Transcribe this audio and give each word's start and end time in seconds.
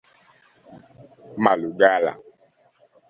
Malugala 1.43 2.13